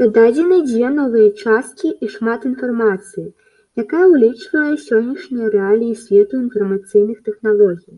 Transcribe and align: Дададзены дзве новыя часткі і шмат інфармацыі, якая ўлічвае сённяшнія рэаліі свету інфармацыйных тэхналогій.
Дададзены 0.00 0.56
дзве 0.64 0.88
новыя 0.96 1.28
часткі 1.42 1.92
і 2.06 2.10
шмат 2.14 2.44
інфармацыі, 2.50 3.24
якая 3.84 4.04
ўлічвае 4.12 4.68
сённяшнія 4.86 5.46
рэаліі 5.56 5.98
свету 6.04 6.34
інфармацыйных 6.44 7.18
тэхналогій. 7.32 7.96